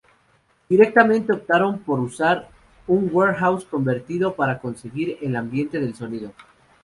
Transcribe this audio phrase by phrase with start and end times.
[0.67, 2.49] Directamente optaron por usar
[2.87, 6.31] un warehouse convertido para conseguir el ambiente del sonido.